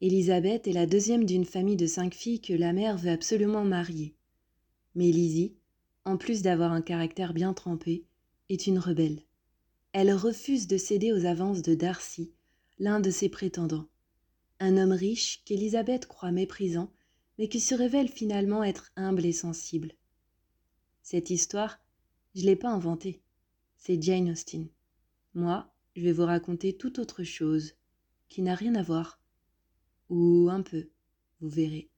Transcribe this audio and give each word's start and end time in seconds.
Elisabeth 0.00 0.66
est 0.66 0.72
la 0.72 0.86
deuxième 0.86 1.24
d'une 1.24 1.44
famille 1.44 1.76
de 1.76 1.86
cinq 1.86 2.14
filles 2.14 2.40
que 2.40 2.52
la 2.52 2.72
mère 2.72 2.98
veut 2.98 3.10
absolument 3.10 3.64
marier. 3.64 4.14
Mais 4.94 5.10
Lizzie, 5.10 5.54
en 6.04 6.16
plus 6.16 6.42
d'avoir 6.42 6.72
un 6.72 6.82
caractère 6.82 7.32
bien 7.32 7.54
trempé, 7.54 8.04
est 8.48 8.66
une 8.66 8.78
rebelle. 8.78 9.22
Elle 9.92 10.12
refuse 10.12 10.66
de 10.66 10.76
céder 10.76 11.12
aux 11.12 11.24
avances 11.24 11.62
de 11.62 11.74
Darcy, 11.74 12.32
l'un 12.78 13.00
de 13.00 13.10
ses 13.10 13.28
prétendants. 13.28 13.88
Un 14.60 14.76
homme 14.76 14.92
riche 14.92 15.42
qu'Elisabeth 15.44 16.06
croit 16.06 16.32
méprisant, 16.32 16.92
mais 17.38 17.48
qui 17.48 17.60
se 17.60 17.74
révèle 17.74 18.08
finalement 18.08 18.64
être 18.64 18.92
humble 18.96 19.24
et 19.24 19.32
sensible. 19.32 19.92
Cette 21.02 21.30
histoire, 21.30 21.80
je 22.34 22.42
ne 22.42 22.46
l'ai 22.46 22.56
pas 22.56 22.70
inventée. 22.70 23.22
C'est 23.76 24.02
Jane 24.02 24.30
Austen. 24.30 24.68
Moi, 25.34 25.72
je 25.96 26.02
vais 26.02 26.12
vous 26.12 26.24
raconter 26.24 26.76
toute 26.76 26.98
autre 26.98 27.22
chose, 27.22 27.74
qui 28.28 28.42
n'a 28.42 28.54
rien 28.54 28.74
à 28.74 28.82
voir. 28.82 29.20
Ou 30.10 30.50
un 30.50 30.60
peu, 30.60 30.90
vous 31.40 31.48
verrez. 31.48 31.88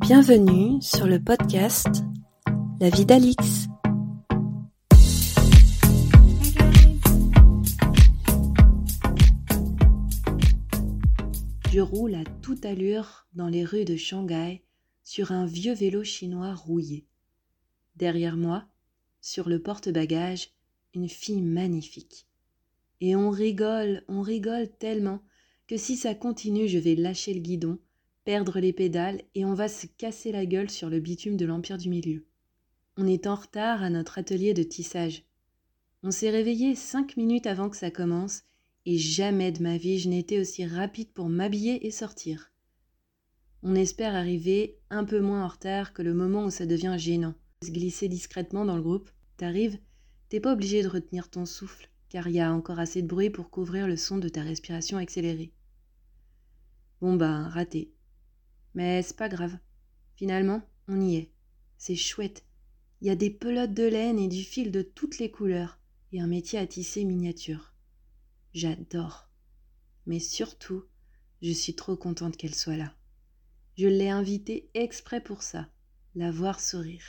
Bienvenue 0.00 0.80
sur 0.80 1.06
le 1.06 1.22
podcast 1.22 2.02
La 2.80 2.88
vie 2.88 3.04
d'Alix. 3.04 3.66
Je 11.70 11.80
roule 11.80 12.14
à 12.14 12.24
toute 12.40 12.64
allure 12.64 13.26
dans 13.34 13.48
les 13.48 13.66
rues 13.66 13.84
de 13.84 13.96
Shanghai 13.96 14.62
sur 15.04 15.30
un 15.30 15.44
vieux 15.44 15.74
vélo 15.74 16.02
chinois 16.04 16.54
rouillé. 16.54 17.06
Derrière 17.96 18.38
moi, 18.38 18.64
sur 19.20 19.50
le 19.50 19.60
porte-bagages, 19.60 20.52
une 20.94 21.10
fille 21.10 21.42
magnifique. 21.42 22.26
Et 23.00 23.16
on 23.16 23.30
rigole, 23.30 24.04
on 24.08 24.22
rigole 24.22 24.68
tellement 24.78 25.20
que 25.66 25.76
si 25.76 25.96
ça 25.96 26.14
continue, 26.14 26.68
je 26.68 26.78
vais 26.78 26.94
lâcher 26.94 27.34
le 27.34 27.40
guidon 27.40 27.78
perdre 28.26 28.58
les 28.58 28.72
pédales 28.72 29.22
et 29.36 29.44
on 29.44 29.54
va 29.54 29.68
se 29.68 29.86
casser 29.86 30.32
la 30.32 30.46
gueule 30.46 30.68
sur 30.68 30.90
le 30.90 30.98
bitume 30.98 31.36
de 31.36 31.46
l'Empire 31.46 31.78
du 31.78 31.88
Milieu. 31.88 32.26
On 32.96 33.06
est 33.06 33.28
en 33.28 33.36
retard 33.36 33.84
à 33.84 33.88
notre 33.88 34.18
atelier 34.18 34.52
de 34.52 34.64
tissage. 34.64 35.22
On 36.02 36.10
s'est 36.10 36.30
réveillé 36.30 36.74
cinq 36.74 37.16
minutes 37.16 37.46
avant 37.46 37.70
que 37.70 37.76
ça 37.76 37.92
commence 37.92 38.42
et 38.84 38.98
jamais 38.98 39.52
de 39.52 39.62
ma 39.62 39.76
vie 39.76 40.00
je 40.00 40.08
n'étais 40.08 40.40
aussi 40.40 40.66
rapide 40.66 41.12
pour 41.12 41.28
m'habiller 41.28 41.86
et 41.86 41.92
sortir. 41.92 42.50
On 43.62 43.76
espère 43.76 44.16
arriver 44.16 44.80
un 44.90 45.04
peu 45.04 45.20
moins 45.20 45.44
en 45.44 45.48
retard 45.48 45.92
que 45.92 46.02
le 46.02 46.12
moment 46.12 46.46
où 46.46 46.50
ça 46.50 46.66
devient 46.66 46.96
gênant. 46.98 47.34
Se 47.62 47.70
glisser 47.70 48.08
discrètement 48.08 48.64
dans 48.64 48.76
le 48.76 48.82
groupe, 48.82 49.08
t'arrives, 49.36 49.78
t'es 50.30 50.40
pas 50.40 50.52
obligé 50.52 50.82
de 50.82 50.88
retenir 50.88 51.30
ton 51.30 51.46
souffle, 51.46 51.88
car 52.08 52.28
il 52.28 52.34
y 52.34 52.40
a 52.40 52.52
encore 52.52 52.78
assez 52.78 53.02
de 53.02 53.06
bruit 53.06 53.30
pour 53.30 53.50
couvrir 53.50 53.86
le 53.86 53.96
son 53.96 54.18
de 54.18 54.28
ta 54.28 54.42
respiration 54.42 54.98
accélérée. 54.98 55.52
Bon 57.00 57.14
ben, 57.14 57.48
raté. 57.48 57.92
Mais 58.74 59.02
c'est 59.02 59.16
pas 59.16 59.28
grave. 59.28 59.58
Finalement, 60.16 60.62
on 60.88 61.00
y 61.00 61.16
est. 61.16 61.32
C'est 61.78 61.96
chouette. 61.96 62.44
Il 63.00 63.08
y 63.08 63.10
a 63.10 63.16
des 63.16 63.30
pelotes 63.30 63.74
de 63.74 63.84
laine 63.84 64.18
et 64.18 64.28
du 64.28 64.42
fil 64.42 64.70
de 64.70 64.82
toutes 64.82 65.18
les 65.18 65.30
couleurs 65.30 65.78
et 66.12 66.20
un 66.20 66.26
métier 66.26 66.58
à 66.58 66.66
tisser 66.66 67.04
miniature. 67.04 67.74
J'adore. 68.54 69.28
Mais 70.06 70.20
surtout, 70.20 70.84
je 71.42 71.50
suis 71.50 71.74
trop 71.74 71.96
contente 71.96 72.36
qu'elle 72.36 72.54
soit 72.54 72.76
là. 72.76 72.94
Je 73.76 73.88
l'ai 73.88 74.08
invitée 74.08 74.70
exprès 74.72 75.20
pour 75.20 75.42
ça, 75.42 75.68
la 76.14 76.30
voir 76.30 76.60
sourire. 76.60 77.04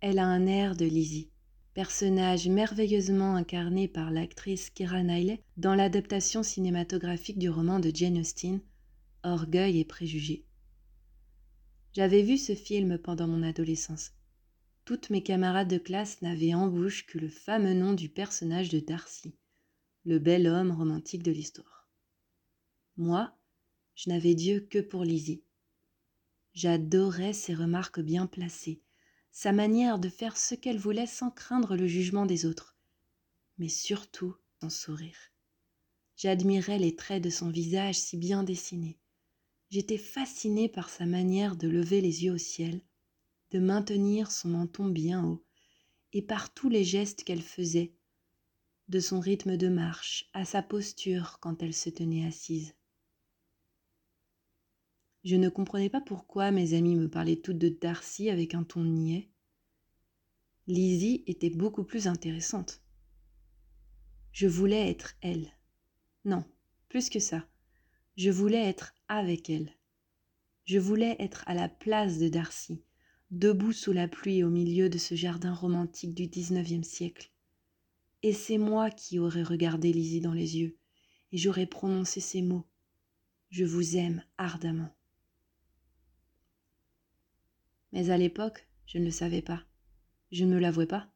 Elle 0.00 0.18
a 0.18 0.26
un 0.26 0.46
air 0.46 0.74
de 0.74 0.84
Lizzie, 0.84 1.30
personnage 1.76 2.48
merveilleusement 2.48 3.34
incarné 3.36 3.86
par 3.86 4.10
l'actrice 4.10 4.70
Kira 4.70 5.02
Knightley 5.02 5.42
dans 5.58 5.74
l'adaptation 5.74 6.42
cinématographique 6.42 7.38
du 7.38 7.50
roman 7.50 7.80
de 7.80 7.90
Jane 7.94 8.16
Austen, 8.16 8.62
Orgueil 9.22 9.80
et 9.80 9.84
préjugés. 9.84 10.46
J'avais 11.92 12.22
vu 12.22 12.38
ce 12.38 12.54
film 12.54 12.96
pendant 12.96 13.28
mon 13.28 13.42
adolescence. 13.42 14.12
Toutes 14.86 15.10
mes 15.10 15.22
camarades 15.22 15.68
de 15.68 15.76
classe 15.76 16.22
n'avaient 16.22 16.54
en 16.54 16.66
bouche 16.68 17.04
que 17.04 17.18
le 17.18 17.28
fameux 17.28 17.74
nom 17.74 17.92
du 17.92 18.08
personnage 18.08 18.70
de 18.70 18.80
Darcy, 18.80 19.34
le 20.06 20.18
bel 20.18 20.46
homme 20.46 20.70
romantique 20.70 21.22
de 21.22 21.32
l'histoire. 21.32 21.90
Moi, 22.96 23.36
je 23.96 24.08
n'avais 24.08 24.34
Dieu 24.34 24.60
que 24.60 24.78
pour 24.78 25.04
Lizzie. 25.04 25.44
J'adorais 26.54 27.34
ses 27.34 27.52
remarques 27.52 28.00
bien 28.00 28.26
placées, 28.26 28.80
sa 29.38 29.52
manière 29.52 29.98
de 29.98 30.08
faire 30.08 30.34
ce 30.34 30.54
qu'elle 30.54 30.78
voulait 30.78 31.06
sans 31.06 31.30
craindre 31.30 31.76
le 31.76 31.86
jugement 31.86 32.24
des 32.24 32.46
autres, 32.46 32.74
mais 33.58 33.68
surtout 33.68 34.34
son 34.62 34.70
sourire. 34.70 35.30
J'admirais 36.16 36.78
les 36.78 36.96
traits 36.96 37.22
de 37.22 37.28
son 37.28 37.50
visage 37.50 37.96
si 37.96 38.16
bien 38.16 38.42
dessinés, 38.42 38.98
J'étais 39.68 39.98
fascinée 39.98 40.70
par 40.70 40.88
sa 40.88 41.04
manière 41.04 41.54
de 41.54 41.68
lever 41.68 42.00
les 42.00 42.24
yeux 42.24 42.32
au 42.32 42.38
ciel, 42.38 42.80
de 43.50 43.58
maintenir 43.58 44.32
son 44.32 44.48
menton 44.48 44.86
bien 44.86 45.22
haut, 45.22 45.44
et 46.14 46.22
par 46.22 46.54
tous 46.54 46.70
les 46.70 46.82
gestes 46.82 47.22
qu'elle 47.22 47.42
faisait, 47.42 47.92
de 48.88 49.00
son 49.00 49.20
rythme 49.20 49.58
de 49.58 49.68
marche 49.68 50.30
à 50.32 50.46
sa 50.46 50.62
posture 50.62 51.36
quand 51.42 51.62
elle 51.62 51.74
se 51.74 51.90
tenait 51.90 52.26
assise. 52.26 52.74
Je 55.26 55.34
ne 55.34 55.48
comprenais 55.48 55.90
pas 55.90 56.00
pourquoi 56.00 56.52
mes 56.52 56.74
amies 56.74 56.94
me 56.94 57.10
parlaient 57.10 57.34
toutes 57.34 57.58
de 57.58 57.68
Darcy 57.68 58.30
avec 58.30 58.54
un 58.54 58.62
ton 58.62 58.84
niais. 58.84 59.28
Lizzie 60.68 61.24
était 61.26 61.50
beaucoup 61.50 61.82
plus 61.82 62.06
intéressante. 62.06 62.80
Je 64.30 64.46
voulais 64.46 64.88
être 64.88 65.16
elle. 65.22 65.50
Non, 66.24 66.44
plus 66.88 67.10
que 67.10 67.18
ça. 67.18 67.44
Je 68.16 68.30
voulais 68.30 68.68
être 68.68 68.94
avec 69.08 69.50
elle. 69.50 69.72
Je 70.64 70.78
voulais 70.78 71.16
être 71.18 71.42
à 71.48 71.54
la 71.54 71.68
place 71.68 72.20
de 72.20 72.28
Darcy, 72.28 72.84
debout 73.32 73.72
sous 73.72 73.92
la 73.92 74.06
pluie 74.06 74.44
au 74.44 74.48
milieu 74.48 74.88
de 74.88 74.98
ce 74.98 75.16
jardin 75.16 75.52
romantique 75.52 76.14
du 76.14 76.28
XIXe 76.28 76.86
siècle. 76.86 77.32
Et 78.22 78.32
c'est 78.32 78.58
moi 78.58 78.92
qui 78.92 79.18
aurais 79.18 79.42
regardé 79.42 79.92
Lizzie 79.92 80.20
dans 80.20 80.34
les 80.34 80.56
yeux, 80.58 80.76
et 81.32 81.36
j'aurais 81.36 81.66
prononcé 81.66 82.20
ces 82.20 82.42
mots. 82.42 82.68
Je 83.50 83.64
vous 83.64 83.96
aime 83.96 84.22
ardemment. 84.38 84.95
Mais 87.96 88.10
à 88.10 88.18
l'époque, 88.18 88.68
je 88.84 88.98
ne 88.98 89.06
le 89.06 89.10
savais 89.10 89.40
pas. 89.40 89.64
Je 90.30 90.44
ne 90.44 90.54
me 90.54 90.60
l'avouais 90.60 90.86
pas. 90.86 91.10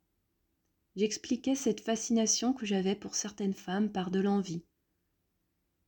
J'expliquais 0.97 1.55
cette 1.55 1.83
fascination 1.83 2.55
que 2.55 2.65
j'avais 2.65 2.95
pour 2.95 3.17
certaines 3.17 3.53
femmes 3.53 3.93
par 3.93 4.11
de 4.11 4.19
l'envie, 4.19 4.65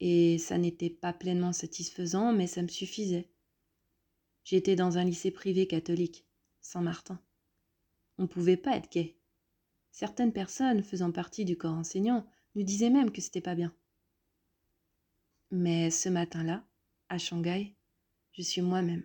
et 0.00 0.36
ça 0.36 0.58
n'était 0.58 0.90
pas 0.90 1.14
pleinement 1.14 1.54
satisfaisant, 1.54 2.34
mais 2.34 2.46
ça 2.46 2.60
me 2.60 2.68
suffisait. 2.68 3.30
J'étais 4.44 4.76
dans 4.76 4.98
un 4.98 5.04
lycée 5.04 5.30
privé 5.30 5.66
catholique, 5.66 6.26
Saint-Martin. 6.60 7.18
On 8.18 8.24
ne 8.24 8.28
pouvait 8.28 8.58
pas 8.58 8.76
être 8.76 8.92
gay. 8.92 9.16
Certaines 9.92 10.34
personnes 10.34 10.82
faisant 10.82 11.10
partie 11.10 11.46
du 11.46 11.56
corps 11.56 11.72
enseignant 11.72 12.26
nous 12.54 12.64
disaient 12.64 12.90
même 12.90 13.12
que 13.12 13.22
c'était 13.22 13.40
pas 13.40 13.54
bien. 13.54 13.74
Mais 15.50 15.90
ce 15.90 16.10
matin-là, 16.10 16.66
à 17.08 17.16
Shanghai, 17.16 17.76
je 18.32 18.42
suis 18.42 18.60
moi-même. 18.60 19.04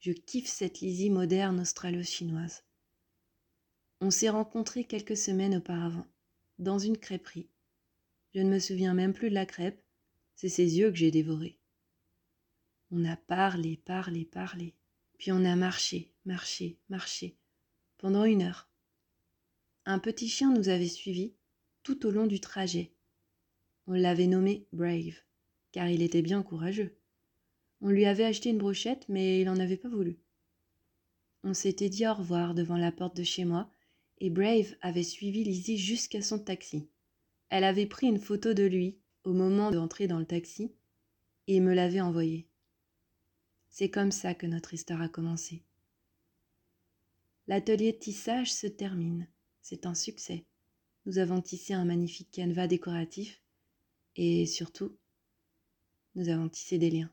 Je 0.00 0.12
kiffe 0.12 0.48
cette 0.48 0.80
Lizzie 0.80 1.10
moderne 1.10 1.60
australo-chinoise. 1.60 2.64
On 4.00 4.10
s'est 4.10 4.28
rencontrés 4.28 4.84
quelques 4.84 5.16
semaines 5.16 5.56
auparavant, 5.56 6.06
dans 6.58 6.78
une 6.78 6.98
crêperie. 6.98 7.48
Je 8.34 8.40
ne 8.40 8.50
me 8.50 8.58
souviens 8.58 8.94
même 8.94 9.14
plus 9.14 9.30
de 9.30 9.34
la 9.34 9.46
crêpe, 9.46 9.82
c'est 10.34 10.50
ses 10.50 10.78
yeux 10.78 10.90
que 10.90 10.96
j'ai 10.96 11.10
dévorés. 11.10 11.58
On 12.90 13.04
a 13.04 13.16
parlé, 13.16 13.78
parlé, 13.78 14.24
parlé. 14.24 14.74
Puis 15.18 15.32
on 15.32 15.44
a 15.44 15.56
marché, 15.56 16.12
marché, 16.24 16.78
marché, 16.88 17.38
pendant 17.96 18.24
une 18.24 18.42
heure. 18.42 18.68
Un 19.86 19.98
petit 19.98 20.28
chien 20.28 20.52
nous 20.52 20.68
avait 20.68 20.88
suivis 20.88 21.34
tout 21.82 22.06
au 22.06 22.10
long 22.10 22.26
du 22.26 22.40
trajet. 22.40 22.92
On 23.86 23.92
l'avait 23.92 24.26
nommé 24.26 24.66
Brave, 24.72 25.14
car 25.72 25.88
il 25.88 26.02
était 26.02 26.22
bien 26.22 26.42
courageux. 26.42 26.95
On 27.86 27.90
lui 27.90 28.04
avait 28.04 28.24
acheté 28.24 28.50
une 28.50 28.58
brochette, 28.58 29.08
mais 29.08 29.40
il 29.40 29.44
n'en 29.44 29.60
avait 29.60 29.76
pas 29.76 29.88
voulu. 29.88 30.18
On 31.44 31.54
s'était 31.54 31.88
dit 31.88 32.04
au 32.04 32.14
revoir 32.14 32.52
devant 32.52 32.76
la 32.76 32.90
porte 32.90 33.16
de 33.16 33.22
chez 33.22 33.44
moi, 33.44 33.70
et 34.18 34.28
Brave 34.28 34.74
avait 34.80 35.04
suivi 35.04 35.44
Lizzie 35.44 35.78
jusqu'à 35.78 36.20
son 36.20 36.40
taxi. 36.40 36.88
Elle 37.48 37.62
avait 37.62 37.86
pris 37.86 38.08
une 38.08 38.18
photo 38.18 38.54
de 38.54 38.64
lui 38.64 38.98
au 39.22 39.32
moment 39.32 39.70
d'entrer 39.70 40.08
dans 40.08 40.18
le 40.18 40.26
taxi 40.26 40.72
et 41.46 41.60
me 41.60 41.74
l'avait 41.74 42.00
envoyé. 42.00 42.48
C'est 43.68 43.88
comme 43.88 44.10
ça 44.10 44.34
que 44.34 44.48
notre 44.48 44.74
histoire 44.74 45.00
a 45.00 45.08
commencé. 45.08 45.62
L'atelier 47.46 47.92
de 47.92 47.98
tissage 47.98 48.52
se 48.52 48.66
termine. 48.66 49.28
C'est 49.62 49.86
un 49.86 49.94
succès. 49.94 50.44
Nous 51.04 51.18
avons 51.18 51.40
tissé 51.40 51.72
un 51.72 51.84
magnifique 51.84 52.32
canevas 52.32 52.66
décoratif 52.66 53.40
et 54.16 54.44
surtout, 54.46 54.98
nous 56.16 56.28
avons 56.30 56.48
tissé 56.48 56.78
des 56.78 56.90
liens. 56.90 57.12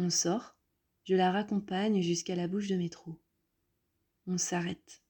On 0.00 0.10
sort, 0.10 0.56
je 1.02 1.16
la 1.16 1.32
raccompagne 1.32 2.02
jusqu'à 2.02 2.36
la 2.36 2.46
bouche 2.46 2.68
de 2.68 2.76
métro. 2.76 3.20
On 4.28 4.38
s'arrête. 4.38 5.02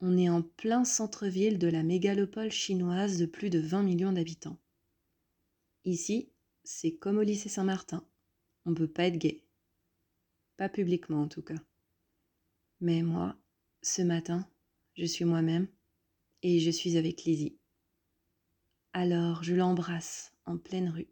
On 0.00 0.16
est 0.16 0.30
en 0.30 0.40
plein 0.40 0.86
centre-ville 0.86 1.58
de 1.58 1.68
la 1.68 1.82
mégalopole 1.82 2.50
chinoise 2.50 3.18
de 3.18 3.26
plus 3.26 3.50
de 3.50 3.58
20 3.58 3.82
millions 3.82 4.12
d'habitants. 4.12 4.58
Ici, 5.84 6.32
c'est 6.64 6.96
comme 6.96 7.18
au 7.18 7.22
lycée 7.22 7.50
Saint-Martin. 7.50 8.02
On 8.64 8.72
peut 8.72 8.88
pas 8.88 9.04
être 9.04 9.18
gay. 9.18 9.44
Pas 10.56 10.70
publiquement 10.70 11.20
en 11.20 11.28
tout 11.28 11.42
cas. 11.42 11.62
Mais 12.80 13.02
moi, 13.02 13.36
ce 13.82 14.00
matin, 14.00 14.48
je 14.96 15.04
suis 15.04 15.26
moi-même 15.26 15.68
et 16.42 16.58
je 16.58 16.70
suis 16.70 16.96
avec 16.96 17.24
Lizzie. 17.24 17.58
Alors 18.94 19.42
je 19.42 19.54
l'embrasse 19.54 20.32
en 20.46 20.56
pleine 20.56 20.88
rue, 20.88 21.10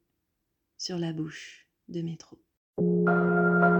sur 0.78 0.98
la 0.98 1.12
bouche 1.12 1.68
de 1.88 2.00
métro. 2.00 2.38
Thank 2.78 3.08
you. 3.08 3.77